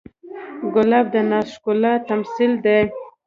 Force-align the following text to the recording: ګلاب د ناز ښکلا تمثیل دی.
ګلاب 0.73 1.05
د 1.13 1.15
ناز 1.29 1.47
ښکلا 1.55 1.93
تمثیل 2.09 2.51
دی. 2.65 2.79